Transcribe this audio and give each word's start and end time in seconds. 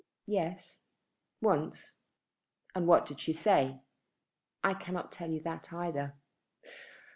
"Yes, 0.25 0.79
once." 1.43 1.97
"And 2.73 2.87
what 2.87 3.05
did 3.05 3.19
she 3.19 3.33
say?" 3.33 3.81
"I 4.63 4.73
cannot 4.73 5.11
tell 5.11 5.29
you 5.29 5.41
that 5.43 5.71
either." 5.71 6.15